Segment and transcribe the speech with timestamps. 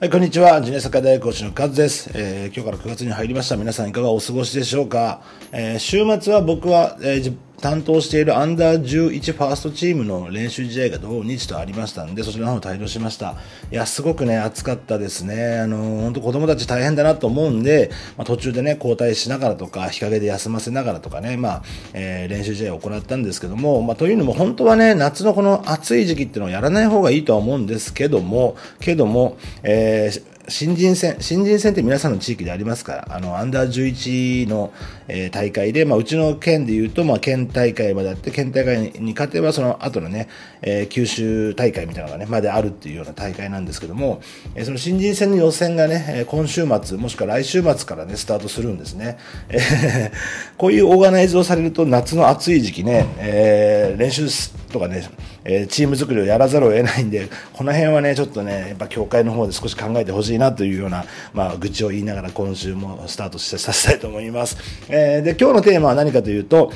[0.00, 0.62] はい、こんにちは。
[0.62, 3.58] ジュネサカ大学講師のカズです、えー今日から9月に入りました。
[3.58, 5.20] 皆さんいかがお過ごしでしょうか、
[5.52, 13.36] えー週末は僕は、えー担当しているアンダー11ファーストチームの練習試合が土日とありましたんで、そちらの方帯同しました。
[13.70, 15.60] いや、すごくね、暑かったですね。
[15.60, 34.72] あのー、本当子供たち大変だなと思うんで、まあ、途中でね、交代しながらとか、日陰で休ませながらとかね、まあ、えー練習試合を行ったんですけども、まあ、というのも本当はね、夏のこの暑い時期っていうのをやらない方がいいとは思うんですけども、けども、えー新人戦、新人戦って皆さんの地域でありますから、あの、アンダー11の、
[35.06, 40.28] えー大会で、まあ、うちの県で言うと、まあ、県大会まであって、県大会に勝てば、その後のね、
[40.62, 44.20] えー九州大会みたいなのがね、まであるっていうような大会なんですけども、
[44.54, 49.18] えーその新人戦の予選がね、今週末、もしくは来週末からね、スタートするんですね。
[49.48, 50.10] えー
[50.56, 54.26] こういうオーガナイズをされると、夏の暑い時期ね、えー練習
[54.72, 55.02] とかね、
[55.44, 64.56] えーチーム作りをやらざるを得ないんで、この辺はね、ちょっとね、やっぱ協会の方で少し考えてほしいなというような、まあ、愚痴を言いながら今週もスタートさせたいと思います。
[64.88, 66.72] えーで、今日のテーマは何かというと、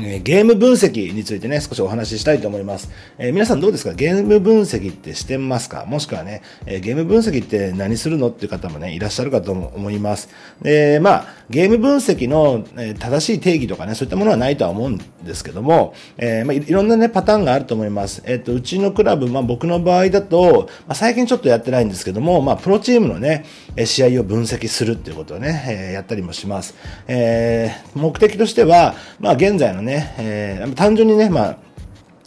[0.00, 2.90] えゲーム分析についてね、少しお話ししたいと思います。
[3.18, 3.94] えー皆さんどうですか？
[3.94, 5.84] ゲーム分析ってしてますか？
[5.86, 10.28] もしくはね、えーゲーム分析って何するのっていう方もね、いらっしゃるかと思います。
[10.62, 18.22] で、まあ、ゲーム分析の、え正しい定義とかね、そういったものはないとは思うんですけども、えーまあ、いろんなね、パターンがあると思います。
[18.24, 23.44] えっ、と、うちのクラブ、まあ僕の場合だと、まあ最近ちょっとやってないんですけども、まあプロチームのね、
[23.84, 26.74] 試合を分析するっていうことをね、えやったりもします。
[27.08, 29.87] え目的としては、まあ現在のね、
[30.18, 31.56] えー単純にね、まあ、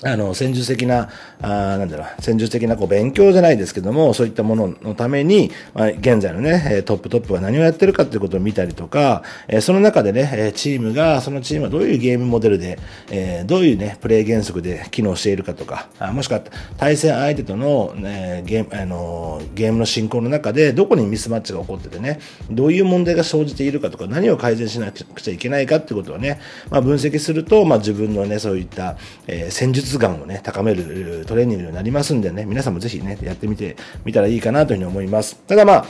[0.03, 1.09] あの、戦術的な、
[1.41, 12.79] あーなんだろう、戦術的なこう勉強じゃないですけども、そういったもののために、まあ、現在のね、トップトップが何をやってるかっていうことを見たりとか、えーその中でね、チームが、そのチームはどういうゲームモデルで、
[13.11, 16.41] えーどういうね、プレイ原則で機能しているかとか、あもしくは
[16.77, 22.19] 対戦相手との、ね、ゲーム、あのゲームの進行の中で、どこにミスマッチが起こっててね、
[22.49, 26.39] どういう問題が生じているかとか、何を改善しなくちゃいけないかってことをね、
[26.71, 28.97] まあ、分析すると、まあ、自分のね、そういった、
[29.27, 33.75] えー戦術眼をね、高めるトレーニングになりますんでね、皆さんもぜひね、やってみて
[34.05, 35.35] みたらいいかなというふうに思います。
[35.47, 35.85] ただまあ、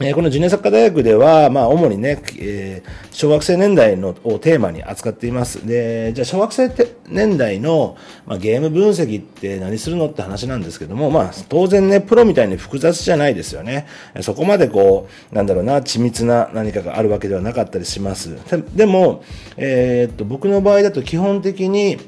[0.00, 5.66] えこのジュニアサッカー大学では、まあ、主にね、えー小学生年代のをテーマに扱っています。
[5.66, 13.86] で、じゃあ、小学生て年代の、まあ、ゲーム分析って何するのって話なんですけども、まあ、当然ね、プロみたいに複雑じゃないですよね。
[14.22, 18.34] そこまでこう、なんだろうな、緻密な何かがあるわけではなかったりします。
[18.50, 19.22] ででも、
[19.56, 21.98] えーっと、僕の場合だと基本的に、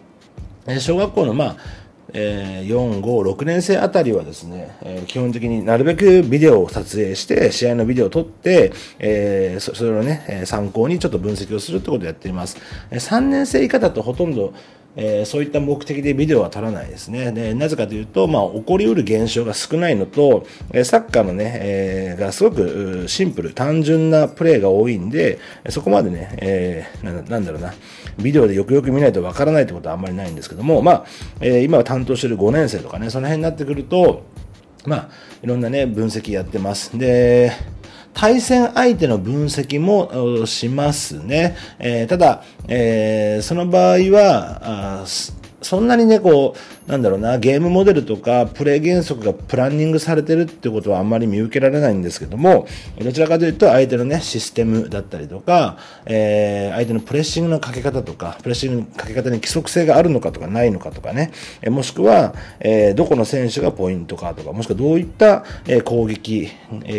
[0.66, 1.56] え小学校の、まあ、
[2.12, 12.56] えー4、5、6年生あたりはですね、えー基本的になるべくビデオを撮影して、試合のビデオを撮って、えーそれをね、参考にちょっと分析をするってことをやっています。
[12.90, 14.54] 3年生以下だとほとんど、
[14.96, 17.32] えーそういった目的でビデオは撮らないですね。
[17.32, 25.38] で、なぜかというと、まあ、起こりうる現象が少ないのと、えサッカーのね、えーがすごくシンプル、単純なプレーが多いんで、
[25.70, 27.74] そこまでね、えーなんだろうな、
[28.22, 31.04] ビデオでよくよく見ないとわからないってことはあんまりないんですけども、まあ、
[31.40, 34.22] えー今は担当してる5年生とかね、その辺になってくると、
[34.86, 35.08] まあ、
[35.42, 36.96] いろんなね、分析やってます。
[36.98, 37.52] で、
[38.14, 41.56] 対戦相手の分析もしますね。
[41.78, 45.04] えーただ、えーその場合は、
[45.64, 46.54] そんなにね、こ
[46.86, 52.66] う、なんだろうな、ゲームモデルとか、プレイ原則がプランニングされてるってことはあんまり見受けられないんですけども、
[52.98, 61.30] どちらかというと、相手のね、システムだったりとか、えー相手のプレッシングのかけ方とか、プレッシングのかけ方に規則性があるのかとかないのかとかね、
[61.62, 66.50] えもしくは、えーどこの選手がポイントかとか、もしくはどういった、え攻撃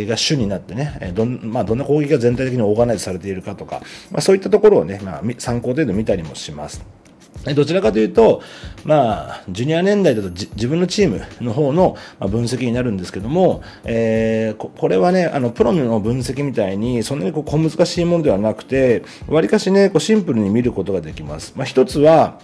[0.07, 3.81] が主になってね、えどん、まあ、どんな攻撃が全体的にオーガナイズされているかとか、
[4.11, 7.04] まあ、そういったところをね、まあ、参考程度見たりもします。
[7.53, 8.41] どちらかというと、
[8.83, 21.53] まあ、ジュニア年代だと自分のチームの方の分析になるんですけども、えーここれはね、あの、プロの分析みたいに、そんなにこう小難しいものではなくて、わりかしね、こうシンプルに見ることができます。
[21.55, 22.39] まあ、一つは、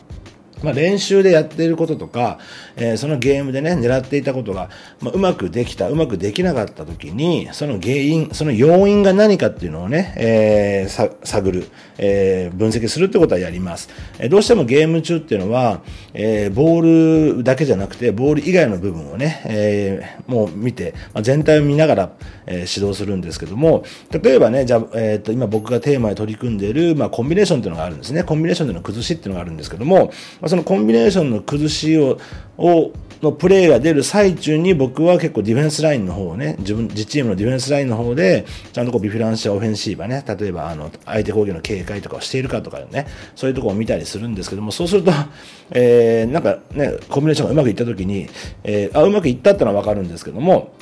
[0.63, 2.39] まあ、練習でやっていることとか、
[2.75, 4.69] えーそのゲームでね、狙っていたことが、
[5.01, 11.67] まあ、うまくできた、うまくできなかった時に、その原因、その要因が何かっていうのをね、えー探る、
[11.97, 13.89] えー分析するってことはやります。
[14.19, 15.81] えどうしてもゲーム中っていうのは、
[16.13, 22.11] えボールだけじゃなくて、ボール以外の部分をね、えもう見て、まあ、全体を見ながら、
[22.45, 28.23] え指導するんですけども、例えばね、じゃ、えっ、と、今僕がテーマで取り組んでいる、まあ、コンビネーションっていうのがあるんですね。
[28.23, 30.11] コンビネーションでの崩しっていうのがあるんですけども、
[30.51, 32.19] そのコンビネーションの崩しを、
[32.57, 45.11] を、のプレーが出る最中に僕は結構ディフェンスラインの方をね、自分、自チームのディフェンスラインの方で、ちゃんとこうビフランシアオフェンシーバね、例えばあの、相手攻撃の警戒とかをしているかとかね、そういうところを見たりするんですけども、そうすると、
[45.71, 48.27] えー、なんかね、コンビネーションがうまくいった時に、
[48.63, 50.73] えー、あ、うまくいったってのはわかるんですけども、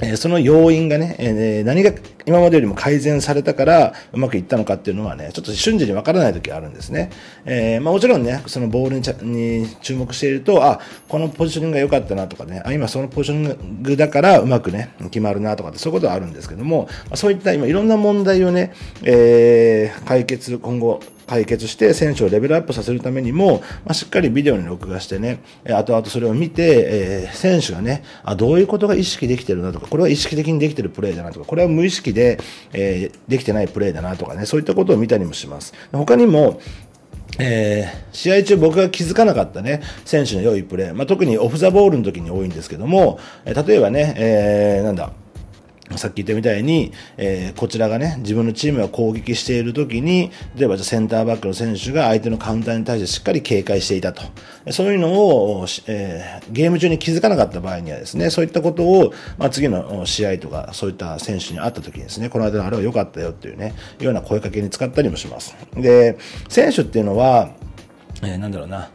[0.00, 1.92] えその要因がね、え、何が
[2.24, 7.10] 今までよりも改善されたからうまくいったのかっていうのはね、ちょっと瞬時にわからない時があるんですね。
[7.44, 18.72] えー、まあもちろんね、そのボールにに注目していると、あ、このポジショニングが良かったなとかね、あ、今そのポジショニングだからうまくね、決まるなとかってそういうことはあるんですけども、そういった今いろんな問題をね、
[19.02, 32.38] えー、解決、今後解決して選手をレベルアップさせるためにも、まあ、しっかりビデオに録画してね、後々それを見て、えー、選手がね、あ、どういうことが意識できてるなとか、これは意識的にできてるプレーだなとか、これは無意識で、
[32.72, 35.74] えー、できてないプレーだなとかね、そういったことを見たりもします。
[35.92, 36.60] 他にも、
[37.38, 45.12] えー、試合中僕が気づかなかったね、選手の良いプレー、まあ、特にオフザボールの時に多いんですけども、え例えばね、えー、なんだ、
[45.98, 54.22] さっき言ったみたいに、えー、こちらがね、自分のチームが攻撃している時に、例えばじゃセンターバックの選手が相手のカウンターに対してしっかり警戒していたと。
[54.70, 65.56] そういうのを、えー、ゲーム中に気づかなかった場合にはですね、そういったことを、まあ、次の試合とか、そういった選手に会った時にですね、この間のあれは良かったよっていうね、ような声かけに使ったりもします。
[65.74, 66.16] で、
[66.48, 67.50] 選手っていうのは、
[68.22, 68.90] えー、なんだろうな、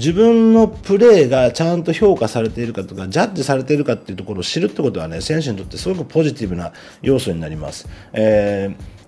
[0.00, 7.86] 自分のプレーがちゃんと評価されているかとか、ジャッジされているかっていうところを知るってことはね、選手にとってすごくポジティブな要素になります。
[8.12, 8.99] えー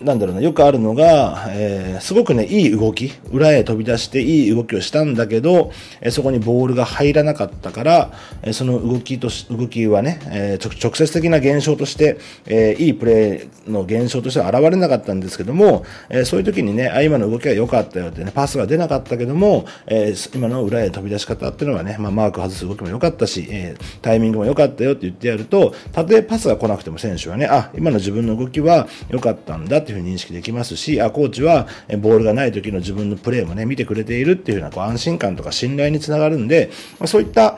[0.00, 5.72] なんだろうな、よくあるのが、えー、すごくね、いい動き、裏へ飛び出していい動きをしたんだけど、
[6.02, 8.12] えー、そこにボールが入らなかったから、
[8.42, 31.68] えー、その動きとし、動きはね、えー、直接的な現象として、えー、いいプレーの現象としては現れなかったんですけども、えー、そういう時にね、あ、今の動きは良かったよってね、パスが出なかったけども、えー、今の裏へ飛び出し方っていうのはね、まあ、マーク外す動きも良かったし、えー、タイミングも良かったよって言ってやると、たとえパスが来なくても選手はね、あ、今の自分の動きは良かったんだっていうふうに認識できますし、あ、コーチは
[32.00, 37.56] ボールがない時の自分のプレーもね、見てくれているっていうようなこう安心感とか信頼につながるんで、まあ、そういった、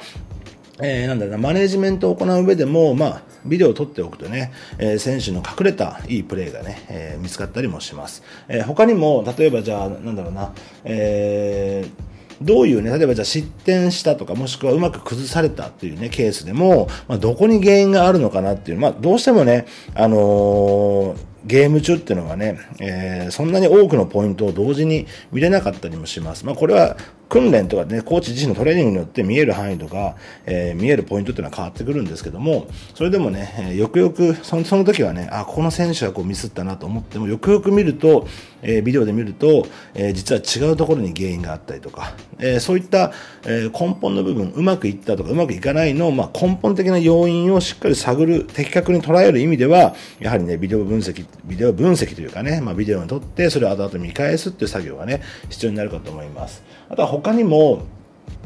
[0.80, 8.22] えー、なんだろうな、マネジメントを行う上でも、まあ、ビデオを撮っておくとね、えー、選手の隠れたいいプレーがね、えー、見つかったりもします。
[8.48, 10.52] えー、他にも、例えばじゃあ、なんだろうな、
[10.84, 26.44] えー、どういうね、例えばじゃあ失点したとか、もしくはうまく崩されたっていうね、ケースでも、まあ、どこに原因があるのかなっていう、まあ、どうしてもね、あのーゲーム中っていうのはね、えー、そんなに多くのポイントを同時に見れなかったりもします。
[26.44, 30.16] まあ、これは訓練とかね、コーチ自身のトレーニングによって見える範囲とか、
[30.46, 38.26] えー、見えるポイントっていうのは変わってくるんですけども、それでもね、よくよく、そのその時はね、あ、この選手はこうミスったなと思っても、よくよく見ると、
[38.62, 43.12] えー、ビデオで見ると、えー、実は違うところに原因があったりとか、えー、そういった、
[43.46, 56.62] え、根本の部分、うまくいったとかうまくいかないの、まあ、根本的な要因をしっかり探る、的確に捉える意味では、やはりね、ビデオ分析、ビデオ分析というかね、まあ、ビデオに撮って、それを後々見返すっていう作業がね、必要になるかと思います。
[56.90, 57.82] あとは他にも、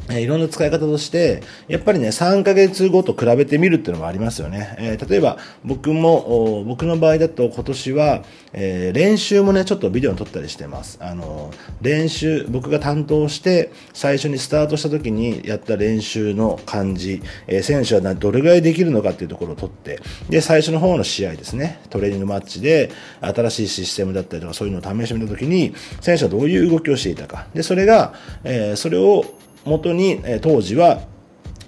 [0.09, 4.75] えいろんな使い方として、やっぱりね、3ヶ月後と比べてみるっていうのもありますよね。
[4.79, 10.97] えー、例えば、僕も、僕の場合だと今年は、えー、練習もね、ちょっとビデオに撮ったりしてます。
[11.01, 11.51] あの、
[11.81, 22.91] 練習、僕が担当して、最初にスタートした時にやった練習の感じ、え、選手はどれぐらいできるのかっていうところを撮って、で、最初の方の試合ですね、トレーニングマッチで、
[23.21, 27.47] 新しいシステムだったりとか、そういうのを試してみた時に、選手はどういう動きをしていたか。
[27.53, 29.25] で、それが、えそれを、
[29.65, 31.01] 元に、え当時は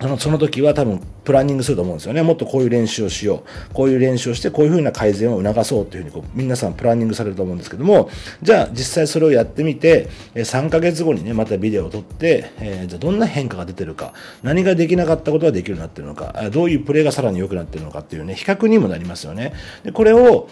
[0.01, 2.21] そのその時は多分プランニングすると思うんですよね。
[2.21, 3.73] もっとこういう練習をしよう。
[3.73, 8.09] こういう練習をして、こういうふうな改善を促そうというふうにこう、皆さんプランニングされると思うんですけども、
[8.43, 19.53] じゃあ実際それをやってみて、3ヶ月後にね、またビデオを撮って、えー、じゃあどんな変化が出てるか、何ができなかったことができるようになってるのか、どういうプレーがさらに良くなってるのかっていうね、比較にもなりますよね。
[19.83, 20.49] でこれを、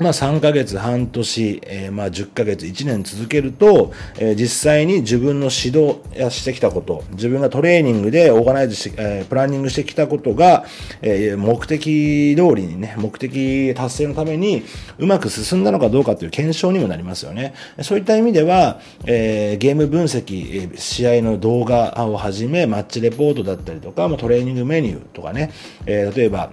[0.00, 10.64] まあ、3ヶ月、半年、えー、まあ、10ヶ月、1年続けると、えー、実際に自分の指導やしてきたこと、自分がトレーニングでオーガナイズして、えー、プランニングしてきたことが、
[11.00, 14.64] えー、目的通りにね、目的達成のために
[14.98, 17.54] うまく進んだのかどうかという検証にもなりますよね。
[17.82, 25.52] そういった意味では、えー、ゲーム分析、試合の動画をはじめ、マッチレポートだったりとか、まあ、トレーニングメニューとかね、
[25.86, 26.50] えー、例えば、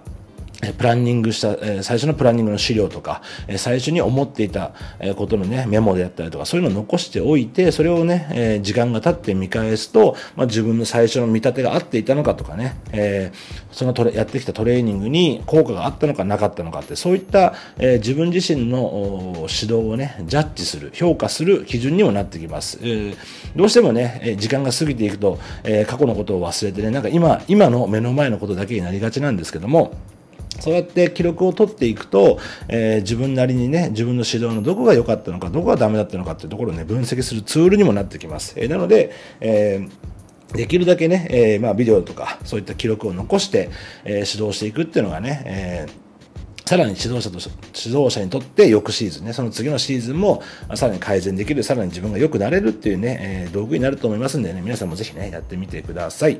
[0.77, 4.73] プランニングした、え最初のプランニングの資料とか、え最初に思っていた
[5.15, 13.31] ことのね、メモであったりとか、そういうのを残しておいて、それをね、え時間が経って見返すと、まあ、自分の最初の見立てが合っていたのかとかね、え、
[13.71, 22.79] そのトレやってきたトレーニングに効果があったのかなかったのかって、そういった、え、自分自身の指導をね、ジャッジする、評価する基準にもなってきます。
[22.81, 23.13] え、
[23.55, 29.93] どうしてもね、時間が過ぎていくと、え、過去のことを忘れてね、なんか今、今の目の前のことだけになりがちなんですけども、
[30.61, 38.53] そうやって記録を取っていくと、えー、自分なりにね、自分の指導のどこが良かったのか、どこがダメだったのかっていうところをね、分析するツールにもなってきます。
[38.57, 39.89] えー、なので、えー
[40.51, 43.69] できるだけね、え、まあ、ビデオとか、そういった記録を残して、
[44.03, 46.10] え、指導していくっていうのがね、えー
[46.71, 47.37] さらに指導者と
[47.75, 50.41] 指導者にとって翌シーズンね、その次のシーズンも
[50.75, 56.39] さらに改善できる、さらに自分が良くなれるっていうね、えー、道具になると思いますんでね、皆さんもぜひね、やってみてください。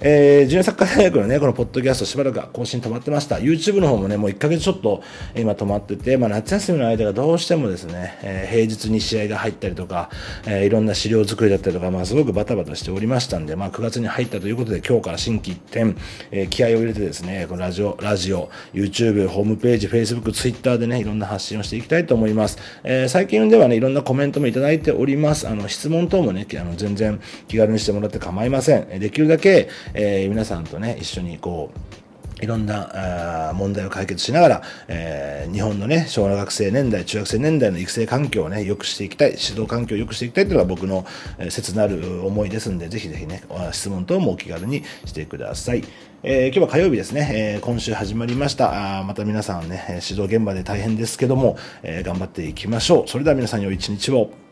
[0.00, 3.36] えー、ジュニアサッカー大学のね、このポッドキャストしばらく更新止まってました。
[3.36, 5.02] YouTube の方もね、もう1ヶ月ちょっと
[5.34, 10.08] 今止まってて、まあ夏休みの間がどうしてもですね、えー、平日に試合が入ったりとか、
[10.46, 15.96] えー、いろんな資料作りだったりとか、まあすごくバタバタしておりましたんで、まあ9月に入ったということで、今日から新規一点、
[16.30, 22.58] えー、気合を入れてですね、このラジオ、ラジオ、YouTube、ホームページ、Facebook、Twitter でね、いろんな発信をしていきたいと思います。
[22.84, 25.48] えー、最近ではね、いろんなコメントもいただいております。
[25.48, 29.00] あの、質問等もね、あの全然気軽にしてもらって構いません。
[29.00, 32.05] できるだけ、えー、皆さんとね、一緒にこう、
[32.40, 41.06] いろんな問題を解決しながら、えー、日本のね、小学生年代、中学生年代の育成環境をね、良くしていきたい、指導環境を良くしていきたいというのが僕の、
[41.38, 45.84] え、切なる思いですんで、ぜひぜひね、質問等もお気軽にしてください。
[46.22, 49.00] えー、今日は火曜日ですね、えー、今週始まりました。
[49.00, 53.08] あまた皆さんね、指導現場で大変ですけども、えー、頑張っていきましょう。
[53.08, 54.45] それでは皆さん良い一日を。